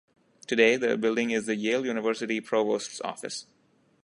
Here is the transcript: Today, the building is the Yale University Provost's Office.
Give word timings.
Today, 0.47 0.77
the 0.77 0.97
building 0.97 1.29
is 1.29 1.45
the 1.45 1.55
Yale 1.55 1.85
University 1.85 2.41
Provost's 2.41 2.99
Office. 3.01 3.45